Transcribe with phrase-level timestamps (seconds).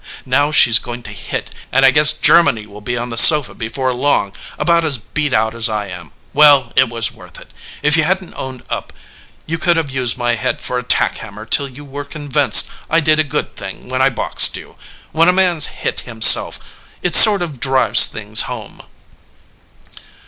[0.25, 3.53] Now she s going to hit, and I guess Germany will be on the sofa
[3.53, 6.11] before long about as beat out as I am.
[6.33, 7.51] Well, it was worth it.
[7.83, 8.93] If you hadn t owned up
[9.45, 12.71] you could have used my head for a tack hammer till you were con vinced
[12.89, 14.75] I did a good thing when I boxed you.
[15.11, 16.57] When a man s hit himself
[17.03, 18.81] it sort of drives things home."